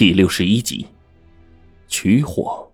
[0.00, 0.86] 第六十一集，
[1.86, 2.66] 取火。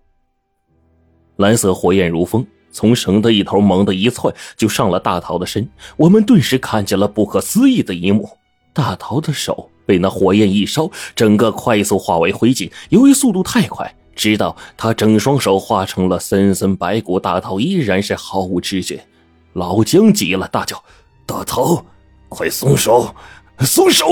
[1.35, 5.69] 蓝色火焰如风，从绳的一头猛地一窜，就上了大桃的身。
[5.97, 8.29] 我们顿时看见了不可思议的一幕：
[8.71, 12.71] 大桃的手被那火焰一烧，整个快速化为灰烬。
[12.91, 19.05] 由于速度太快，直到他整双手化成了森森白骨，大桃依然是毫无知觉。
[19.51, 20.81] 老姜急了，大叫
[21.27, 21.85] ：“大桃，
[22.29, 23.13] 快松手，
[23.59, 24.05] 松手！”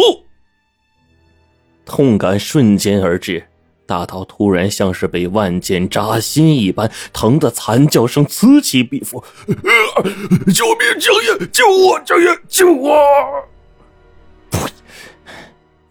[1.86, 3.48] 痛感瞬间而至，
[3.86, 9.24] 大桃突然像是被万箭扎心一般，疼得惨叫声此起彼伏。
[9.48, 11.00] 救命！
[11.00, 12.00] 江爷，救我！
[12.04, 12.98] 江爷，救我！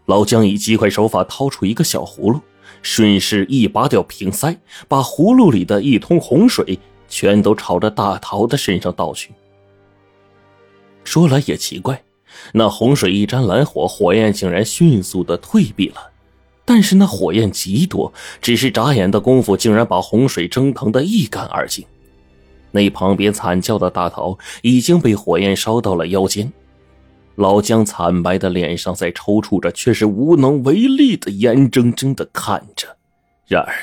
[0.07, 2.41] 老姜以极快手法掏出一个小葫芦，
[2.83, 4.55] 顺势一拔掉瓶塞，
[4.89, 9.31] 把葫芦里的一通洪水全都朝着大桃的身上倒去。
[11.05, 12.03] 说来也奇怪。
[12.53, 16.11] 那洪水一沾蓝火，火焰竟然迅速的退避了。
[16.65, 21.85] 但是那火焰极多，只是眨眼的功夫，竟然把洪水蒸腾的一干二净。
[22.71, 26.53] 那旁边惨叫的大桃已经被火焰烧到了腰间，
[27.37, 32.97] 老姜惨白的脸上在抽搐着，却是无能为力的，眼睁睁的看着。
[33.47, 33.75] 然而，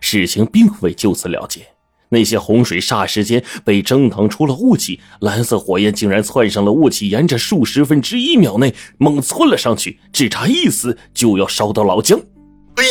[0.00, 1.66] 事情并未就此了结。
[2.08, 12.20] 那些洪水霎时间被蒸腾出了雾气，蓝色火焰竟然窜上了雾气，沿着数十分之一秒内猛窜了上去，只差一丝就要烧到老姜。
[12.76, 12.84] 哎，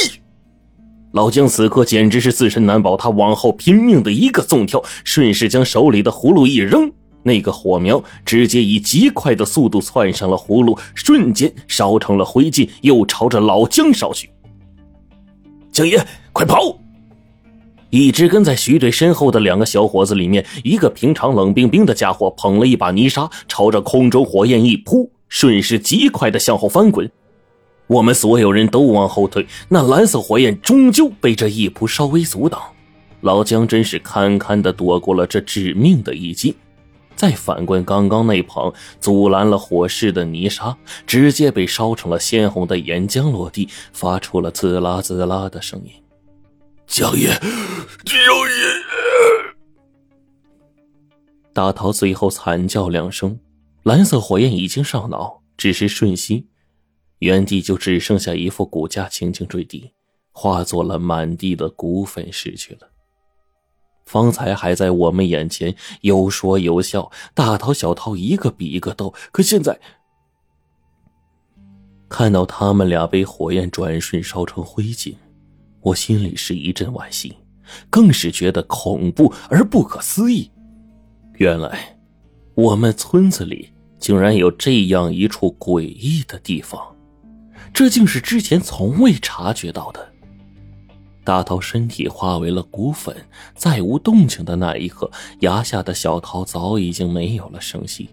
[1.13, 6.91] 老姜此刻简直是自身难保，他往后拼命的一个纵跳，顺势将手里的葫芦一扔，
[7.23, 14.29] 那个火苗直接以极快的速度窜上了葫芦，瞬间烧成了灰烬，又朝着老姜烧去。
[15.71, 16.77] 姜爷，快跑！
[17.95, 27.09] 一直跟在徐队身后的两个小伙子里面，一个平常冷冰冰的家伙捧了一把泥沙，朝着空中火焰一扑，顺势极快的向后翻滚。
[27.87, 32.61] 我们所有人都往后退，那蓝色火焰终究被这一扑稍微阻挡。
[33.21, 36.53] 老姜真是堪堪的躲过了这致命的一击。
[37.15, 40.75] 再反观刚刚那捧阻拦了火势的泥沙，
[41.07, 45.91] 直接被烧成了鲜红的岩浆落地，发出了滋啦滋啦的声音。
[46.87, 47.27] 江爷，
[48.05, 48.85] 江爷！
[51.51, 53.39] 大桃最后惨叫两声，
[53.83, 56.47] 蓝色火焰已经上脑，只是瞬息，
[57.19, 59.91] 原地就只剩下一副骨架轻轻坠地，
[60.31, 62.91] 化作了满地的骨粉逝去了。
[64.05, 69.79] 方才还在我们眼前有说有笑，大桃小桃一个比一个逗，可现在
[72.07, 75.15] 看到他们俩被火焰转瞬烧成灰烬。
[75.85, 77.37] 我心里是一阵惋惜，
[77.91, 80.49] 更是觉得恐怖而不可思议。
[81.35, 81.95] 原来，
[82.55, 83.69] 我们村子里
[83.99, 86.81] 竟然有这样一处诡异的地方，
[87.71, 90.11] 这竟是之前从未察觉到的。
[91.23, 93.15] 大桃身体化为了骨粉，
[93.55, 98.09] 再无动静的那一刻，崖下的小桃早已经没有了声息，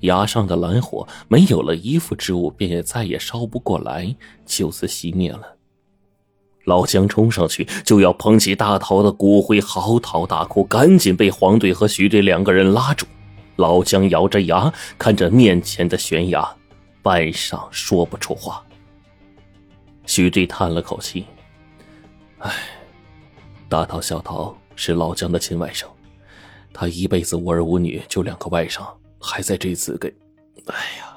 [0.00, 5.56] 崖上的蓝火没有了依附之物，便也再也烧不过来，就此熄灭了。
[6.64, 13.06] 老姜冲上去就要捧起大桃的骨灰，嚎啕大哭，赶紧被黄队和徐队两个人拉住。
[13.56, 16.56] 老姜咬着牙看着面前的悬崖，
[17.02, 18.64] 半晌说不出话。
[20.06, 21.26] 徐队叹了口气
[22.40, 22.52] ：“哎，
[23.68, 25.86] 大桃、小桃是老姜的亲外甥，
[26.72, 28.86] 他一辈子无儿无女，就两个外甥，
[29.18, 30.08] 还在这次给……
[30.66, 31.16] 哎呀！”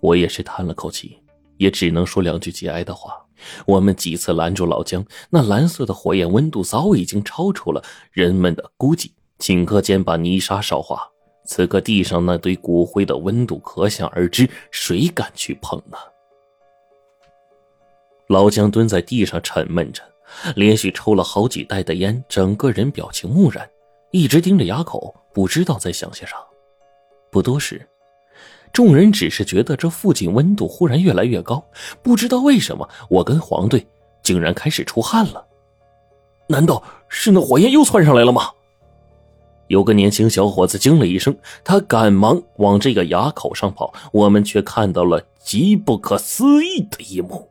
[0.00, 1.18] 我也是叹了口气，
[1.56, 3.23] 也只能说两句节哀的话。
[3.66, 11.10] 我们几次拦住老姜，那蓝色的火焰温度早已经超出了人们的估计，顷刻间把泥沙烧化。
[11.46, 15.98] 此刻地上那堆骨灰的温度可想而知，谁敢去碰呢？
[18.28, 20.02] 老姜蹲在地上沉闷着，
[20.56, 23.68] 连续抽了好几袋的烟，整个人表情木然，
[24.10, 26.36] 一直盯着崖口，不知道在想些啥。
[27.30, 27.86] 不多时。
[28.74, 31.64] 众人只是觉得这附近温度忽然越来越高，
[32.02, 33.86] 不知道为什么，我跟黄队
[34.20, 35.46] 竟然开始出汗了。
[36.48, 38.50] 难道是那火焰又窜上来了吗？
[39.68, 47.48] 有个年轻小伙子惊了一声，他赶忙往这个崖口上跑，我们却看到了极不可思议的一幕。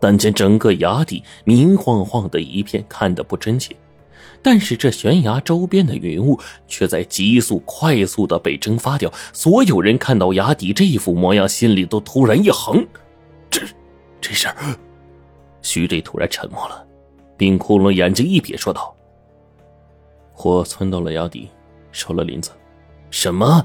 [0.00, 3.76] 但见整个崖底明晃晃的一片，看得不真切。
[4.42, 9.12] 但是这悬崖周边的云雾却在急速、快速的被蒸发掉。
[9.32, 12.84] 所有人看到崖底这一副模样，心里都突然一横。
[13.48, 13.60] 这，
[14.20, 14.76] 这事儿……
[15.62, 16.84] 徐队突然沉默了。
[17.36, 18.94] 冰窟窿眼睛一瞥，说道
[20.32, 21.48] ：“火窜到了崖底，
[21.92, 22.50] 烧了林子。”
[23.10, 23.64] 什么？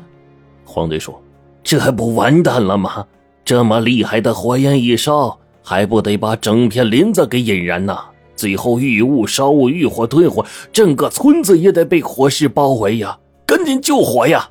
[0.64, 1.22] 黄队说
[1.64, 3.06] ：“这还不完蛋了吗？
[3.46, 8.06] 这么厉害的火焰一烧，还不得把整片林子给引燃呐？
[8.38, 13.20] 最后遇雾、烧雾、遇火、吞火，整个村子也得被火势包围呀！
[13.46, 14.50] 赶紧救火呀！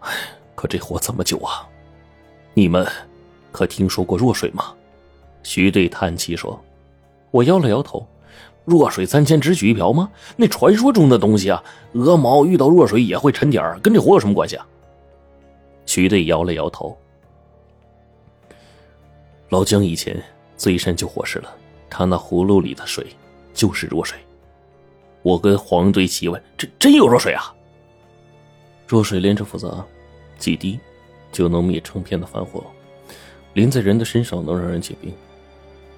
[0.00, 0.10] 哎，
[0.54, 1.68] 可这火怎么救啊？
[2.54, 2.86] 你们
[3.50, 4.72] 可听说过弱水吗？
[5.42, 6.58] 徐队叹气说
[7.30, 8.06] ：“我摇了摇头。
[8.64, 10.10] 弱水三千，只取一瓢吗？
[10.36, 11.62] 那传说中的东西啊，
[11.92, 14.66] 鹅毛遇到弱水也会沉点跟这火有什么关系啊？”
[15.86, 16.96] 徐队摇了摇头。
[19.50, 20.20] 老姜以前
[20.56, 21.54] 最善救火势了，
[21.88, 23.06] 他那葫芦里的水
[23.54, 24.18] 就是弱水。
[25.22, 27.52] 我跟黄队齐问：“这真有弱水啊？”
[28.86, 29.84] 弱水连着复杂，
[30.38, 30.78] 几滴
[31.32, 32.64] 就能灭成片的凡火，
[33.54, 35.12] 淋在人的身上能让人结冰。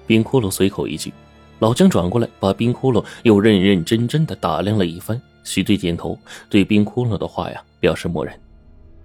[0.07, 1.13] 冰窟窿随口一句，
[1.59, 5.21] 老姜转过来把冰窟窿又认认真真的打量了一番。
[5.43, 6.17] 徐队点头，
[6.49, 8.33] 对冰窟窿的话呀表示默认。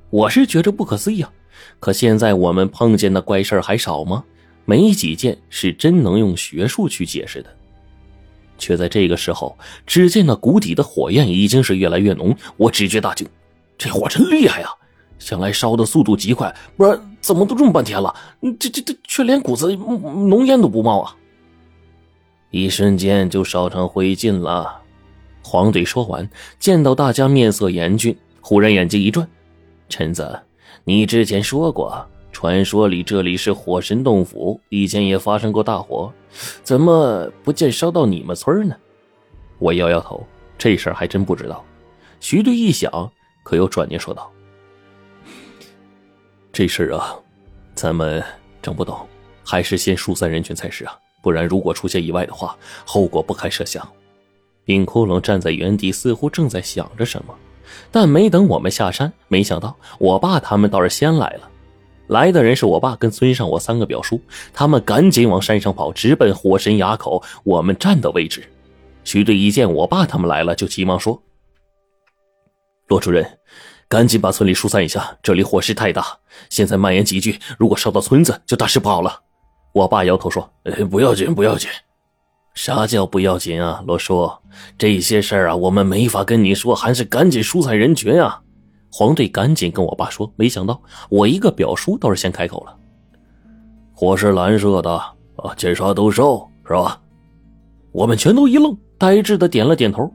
[0.09, 1.31] 我是觉着不可思议啊，
[1.79, 4.25] 可现在我们碰见的怪事还少吗？
[4.65, 7.51] 没几件是真能用学术去解释的，
[8.57, 9.57] 却在这个时候，
[9.87, 12.35] 只见那谷底的火焰已经是越来越浓。
[12.57, 13.27] 我只觉大惊，
[13.77, 14.69] 这火真厉害呀！
[15.19, 18.15] 想来烧的速度极快，不然怎么都这么半天了？
[18.59, 21.17] 这这这却连股子浓烟都不冒啊！
[22.51, 24.81] 一瞬间就烧成灰烬了。
[25.43, 26.29] 黄队说完，
[26.59, 29.27] 见到大家面色严峻，忽然眼睛一转
[29.89, 30.41] ：“陈子，
[30.85, 36.13] 你之前说过。”传说里这里是火神洞府，以前也发生过大火，
[36.65, 38.75] 怎么不见烧到你们村呢？
[39.61, 40.27] 我摇摇头，
[40.59, 41.65] 这事儿还真不知道。
[42.19, 43.11] 徐队一想，
[43.45, 44.31] 可又转念说道
[46.53, 47.15] ：“这事儿啊，
[47.77, 48.23] 咱们
[48.61, 49.07] 整不懂，
[49.45, 53.89] 还是先疏散人群才是啊，不然如果出现意外的话，后果不堪设想。”
[54.67, 57.35] 冰窟窿站在原地，似乎正在想着什么，
[57.93, 61.49] 但没等我们下山，没想到我爸他们倒是先来了。
[62.15, 64.21] 来的人是我爸跟村上我三个表叔，
[64.53, 68.49] 他们赶紧往山上跑，直奔火神崖口我们站的位置。
[69.03, 71.21] 徐队一见我爸他们来了，就急忙说
[72.87, 73.27] ：“罗主任，
[73.89, 76.07] 赶紧把村里疏散一下，这里火势太大，
[76.49, 79.21] 现在蔓延急剧，如果烧到村子，就大事不好了。”
[79.75, 80.49] 我爸摇头说
[80.89, 81.69] ：“不要紧，不要紧。
[82.55, 84.31] 啥叫不要紧啊，罗叔？
[84.79, 88.43] 这些事儿啊，我们没法跟你说，还是赶紧疏散人群啊。”
[88.97, 92.77] 黄队赶紧跟我爸说，没想到我一个表叔倒是先开口了
[93.93, 97.03] ：“火是蓝色的啊，见啥都烧，是吧？”
[97.91, 100.09] 我们全都一愣，呆滞的点了点头。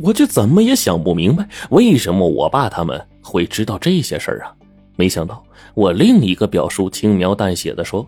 [0.00, 4.52] 我就怎么也想不明白，为什么我爸他们会知道这些事儿啊？
[4.96, 5.40] 没想到
[5.74, 8.04] 我另一个表叔轻描淡写的说：“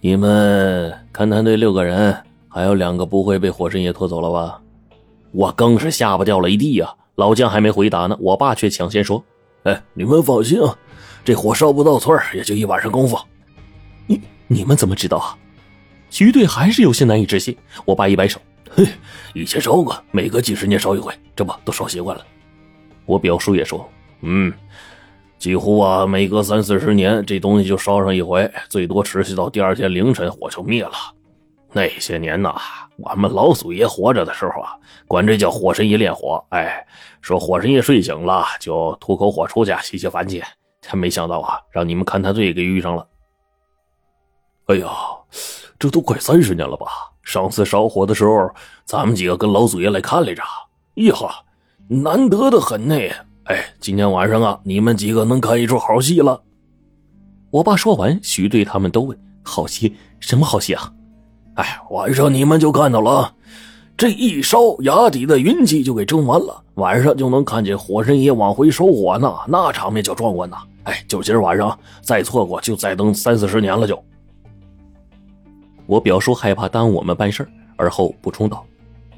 [0.00, 2.16] 你们勘探队六个人，
[2.48, 4.62] 还有两个不会被火神爷拖走了吧？”
[5.32, 6.94] 我更是吓不掉了一地呀。
[7.18, 9.22] 老姜还没回答呢，我爸却抢先说
[9.66, 10.78] ：“哎，你们放心啊，
[11.24, 13.18] 这火烧不到村儿也就一晚上功夫。
[14.06, 15.36] 你你们怎么知道啊？”
[16.10, 17.56] 徐队还是有些难以置信。
[17.84, 18.86] 我爸一摆手：“嘿，
[19.34, 22.24] 以前烧过，每隔几十年烧一回，这不都烧习惯了。”
[23.04, 23.84] 我表叔也说
[24.22, 24.52] ：“嗯，
[25.40, 30.92] 几乎啊，每隔三四十年，这东西就烧上一回，最多持续到第二天凌晨，火就灭了。
[31.72, 32.54] 那些年呐。”
[32.98, 34.74] 我们老祖爷活着的时候啊，
[35.06, 36.44] 管这叫火神爷炼火。
[36.48, 36.84] 哎，
[37.20, 40.42] 说火神爷睡醒了就吐口火出去吸吸烦气，
[40.80, 43.06] 真没想到啊，让你们勘探队给遇上了。
[44.66, 44.88] 哎呀，
[45.78, 46.86] 这都快三十年了吧？
[47.22, 48.50] 上次烧火的时候，
[48.84, 50.42] 咱们几个跟老祖爷来看来着。
[50.94, 51.44] 呀哈，
[51.88, 52.96] 难得的很呢。
[53.44, 56.42] 哎，今天晚上啊，你们几个能看一出好戏了。
[57.52, 59.96] 我爸说完，徐队他们都问：好戏？
[60.18, 60.92] 什么好戏啊？
[61.58, 63.32] 哎，晚上你们就看到了，
[63.96, 70.58] 这一烧崖底的云气就给蒸完了，晚上就能看见火神爷往回收火呢，那场面叫壮观呐！
[70.84, 73.88] 哎，就今儿晚上，再错过就再等三四十年了。
[73.88, 74.00] 就，
[75.86, 78.64] 我表叔害怕耽误我们办事而后补充道：“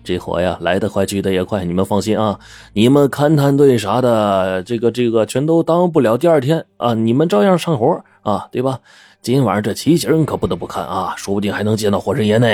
[0.03, 2.41] 这火呀，来得快，去得也快，你们放心啊，
[2.73, 8.81] 你们勘探队啥的，这个这个全都耽误不了第二天啊，你们照样上活啊，对吧？”
[9.23, 12.49] 今晚这奇景可不得不看啊，说不定还能见到火神爷呢。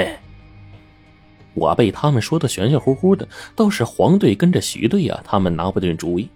[1.55, 6.29] 我被他们说的玄玄乎乎的，倒是黄队跟着徐队呀，他们拿不定主意。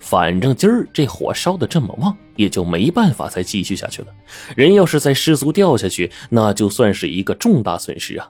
[0.00, 4.08] 反正今儿这火烧的这么旺，也就没办法再继续下去了。
[4.56, 8.28] 人要是再失足掉下去，那就算是一个重大损失啊。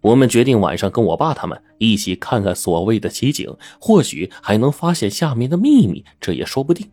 [0.00, 6.88] 我们决定晚上跟我爸他们一起看看所谓的奇景，或许还能发现下面的秘密，这也说不定。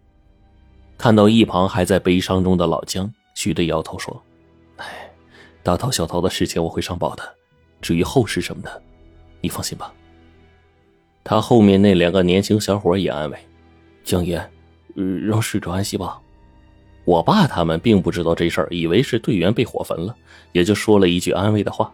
[0.98, 3.14] 看到一旁还在悲伤中的老姜。
[3.40, 4.22] 徐队摇头说
[4.76, 5.10] ：“哎，
[5.64, 7.24] 大逃小逃的事情我会上报的，
[7.80, 8.84] 至于后事什么的，
[9.40, 9.94] 你放心吧。”
[11.24, 13.38] 他后面那两个年轻小伙也安慰
[14.04, 14.46] ：“江爷，
[14.94, 16.20] 让逝者安息吧。”
[17.08, 20.14] 我爸他们并不知道这事儿，以为是队员被火焚了，
[20.52, 21.90] 也就说了一句安慰的话。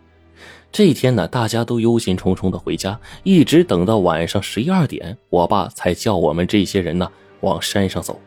[0.71, 7.07] 这一天呢，大家都忧心忡忡的回家，一直等到晚上十一二点，我爸才叫我们这些人呢
[7.41, 8.19] 往山上走。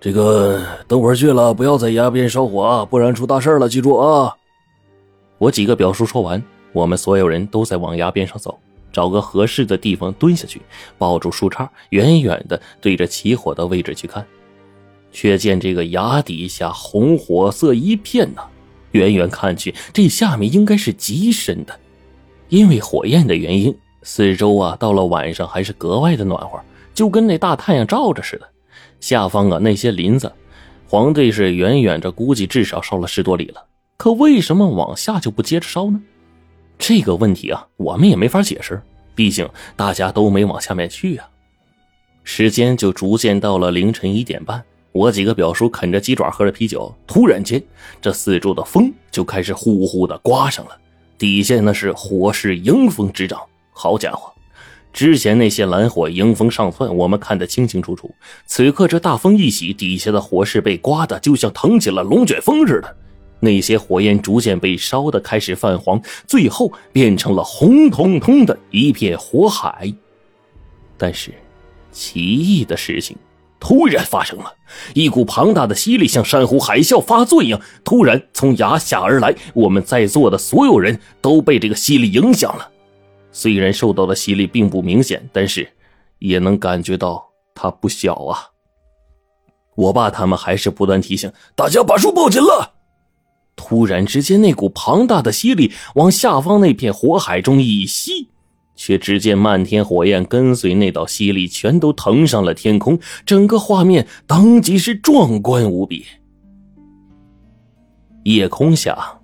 [0.00, 4.34] 这个等会儿去了，不要在崖边烧火啊，不然出大事了，记住啊！
[5.36, 6.42] 我几个表叔说完，
[6.72, 8.58] 我们所有人都在往崖边上走，
[8.90, 10.62] 找个合适的地方蹲下去，
[10.96, 14.26] 抱住树杈，远远的对着起火的位置去看。
[15.12, 18.42] 却见这个崖底下红火色一片呐，
[18.92, 21.78] 远远看去，这下面应该是极深的。
[22.48, 26.58] 因为火焰的原因，四周啊，到了晚上还是格外的暖和，
[26.94, 28.48] 就跟那大太阳照着似的。
[29.00, 30.30] 下方啊，那些林子，
[30.86, 33.64] 黄队是远远着估计至少烧了十多里了。
[33.96, 36.00] 可为什么往下就不接着烧呢？
[36.78, 38.80] 这个问题啊，我们也没法解释，
[39.14, 41.28] 毕竟大家都没往下面去啊。
[42.24, 44.62] 时间就逐渐到了凌晨一点半。
[44.92, 46.92] 我几个表叔啃着鸡爪，喝着啤酒。
[47.06, 47.62] 突然间，
[48.00, 50.76] 这四周的风就开始呼呼的刮上了，
[51.16, 53.40] 底下那是火势迎风直涨。
[53.72, 54.32] 好家伙，
[54.92, 58.14] 之前那些蓝火迎风上窜，我们看得清清楚楚。
[58.46, 62.96] 此刻这大风一起，底下的火势被刮的就像腾起了龙卷风似的，
[63.40, 69.92] 那些火焰逐渐被烧的开始泛黄，最后变成了红彤彤的一片火海。
[70.98, 71.32] 但是，
[71.92, 73.16] 奇异的事情。
[73.62, 74.54] 突然发生了
[74.94, 79.34] 一股庞大的吸力，像山呼海啸发作一样，突然从崖下而来。
[79.52, 82.69] 我们在座的所有人都被这个吸力影响了，
[83.32, 85.68] 虽然受到的吸力并不明显，但是
[86.18, 88.38] 也能感觉到它不小啊。
[89.76, 92.74] 我爸他们还是不断提醒大家把树抱紧了。
[93.56, 98.28] 突然之间，那股庞大的吸力往下方那片火海中一吸。
[98.76, 106.06] 却只见漫天火焰跟随那道吸力，全都腾上了天空，整个画面当即是壮观无比。
[108.24, 109.19] 夜空下，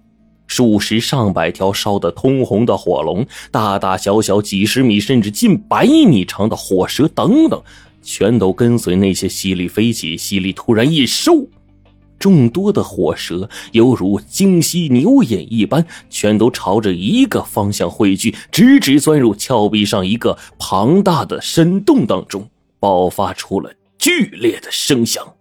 [0.57, 7.63] 数十上百条烧得通红的火龙，大大小小几十米甚至近百米长的火蛇等等，
[8.03, 10.17] 全都跟随那些吸力飞起。
[10.17, 11.47] 吸力突然一收。
[12.19, 22.49] 众多的火蛇犹如惊犀牛眼一般，全都朝着一个方向汇聚，直直钻入峭壁上一个庞大的深洞当中，
[22.81, 25.36] 爆发出了剧烈的声响。